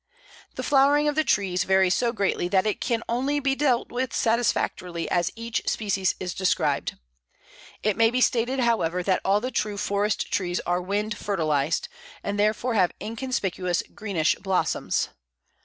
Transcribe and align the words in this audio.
The 0.55 0.63
flowering 0.63 1.07
of 1.07 1.13
the 1.13 1.23
trees 1.23 1.63
varies 1.63 1.93
so 1.93 2.11
greatly 2.11 2.47
that 2.47 2.65
it 2.65 2.81
can 2.81 3.03
only 3.07 3.39
be 3.39 3.53
dealt 3.53 3.91
with 3.91 4.15
satisfactorily 4.15 5.07
as 5.11 5.31
each 5.35 5.61
species 5.69 6.15
is 6.19 6.33
described. 6.33 6.97
It 7.83 7.95
may 7.95 8.09
be 8.09 8.19
stated, 8.19 8.61
however, 8.61 9.03
that 9.03 9.21
all 9.23 9.39
the 9.39 9.51
true 9.51 9.77
forest 9.77 10.31
trees 10.33 10.59
are 10.61 10.81
wind 10.81 11.15
fertilized, 11.15 11.87
and 12.23 12.39
therefore 12.39 12.73
have 12.73 12.93
inconspicuous 12.99 13.83
greenish 13.93 14.33
blossoms. 14.37 15.09